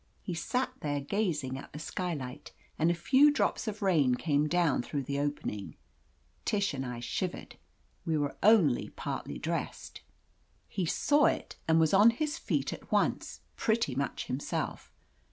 He 0.23 0.33
sat 0.33 0.71
there 0.79 0.99
gazing 0.99 1.59
at 1.59 1.71
the 1.73 1.77
skylight, 1.77 2.53
and 2.79 2.89
a 2.89 2.93
few 2.95 3.29
drops 3.29 3.67
of 3.67 3.83
rain 3.83 4.15
came 4.15 4.47
down 4.47 4.81
through 4.81 5.03
the 5.03 5.19
opening. 5.19 5.75
Tish 6.43 6.73
and 6.73 6.83
I 6.83 6.99
shivered. 7.01 7.57
We 8.03 8.17
were 8.17 8.35
only 8.41 8.89
partly 8.89 9.37
dressed. 9.37 10.01
He 10.67 10.87
saw 10.87 11.25
it 11.25 11.55
and 11.67 11.79
was 11.79 11.93
on 11.93 12.09
his 12.09 12.39
feet 12.39 12.73
at 12.73 12.91
once, 12.91 13.41
pretty 13.57 13.93
much 13.93 14.25
himself. 14.25 14.91